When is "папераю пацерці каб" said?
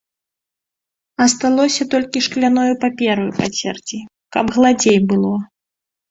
2.85-4.45